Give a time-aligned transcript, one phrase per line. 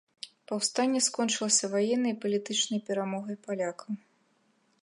[0.51, 3.91] Паўстанне скончылася ваеннай і палітычнай перамогай палякаў.